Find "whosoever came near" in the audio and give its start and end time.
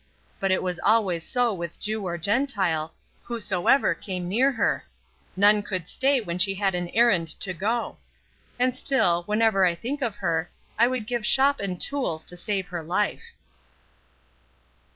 3.21-4.51